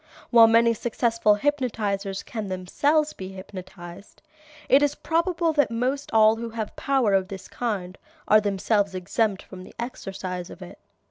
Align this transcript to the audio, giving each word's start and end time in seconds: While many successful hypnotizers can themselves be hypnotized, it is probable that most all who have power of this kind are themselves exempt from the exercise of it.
While 0.31 0.47
many 0.47 0.73
successful 0.73 1.35
hypnotizers 1.37 2.25
can 2.25 2.47
themselves 2.47 3.13
be 3.13 3.33
hypnotized, 3.33 4.23
it 4.67 4.81
is 4.81 4.95
probable 4.95 5.53
that 5.53 5.69
most 5.69 6.11
all 6.11 6.37
who 6.37 6.49
have 6.49 6.75
power 6.75 7.13
of 7.13 7.27
this 7.27 7.47
kind 7.47 7.99
are 8.27 8.41
themselves 8.41 8.95
exempt 8.95 9.43
from 9.43 9.63
the 9.63 9.75
exercise 9.77 10.49
of 10.49 10.63
it. 10.63 10.79